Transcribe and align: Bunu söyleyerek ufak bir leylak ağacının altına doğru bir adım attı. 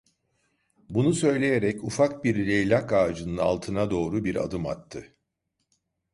Bunu 0.89 1.13
söyleyerek 1.13 1.83
ufak 1.83 2.23
bir 2.23 2.47
leylak 2.47 2.93
ağacının 2.93 3.37
altına 3.37 3.91
doğru 3.91 4.23
bir 4.25 4.35
adım 4.35 4.65
attı. 4.67 5.15